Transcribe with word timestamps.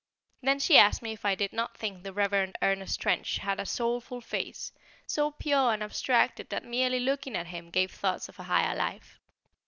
Then 0.41 0.57
she 0.57 0.79
asked 0.79 1.03
me 1.03 1.11
if 1.13 1.25
I 1.25 1.35
did 1.35 1.53
not 1.53 1.77
think 1.77 2.01
the 2.01 2.11
Reverend 2.11 2.57
Ernest 2.63 2.99
Trench 2.99 3.37
had 3.37 3.59
a 3.59 3.67
"soulful 3.67 4.19
face," 4.19 4.71
so 5.05 5.29
pure 5.29 5.71
and 5.73 5.83
abstracted 5.83 6.49
that 6.49 6.65
merely 6.65 6.99
looking 6.99 7.35
at 7.35 7.45
him 7.45 7.69
gave 7.69 7.91
thoughts 7.91 8.27
of 8.27 8.39
a 8.39 8.43
higher 8.49 8.75
life. 8.75 9.19